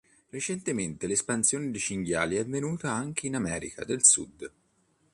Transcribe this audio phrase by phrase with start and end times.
[0.35, 4.51] Recentemente l`espansione dei cinghiali è avvenuta anche in America del Sud.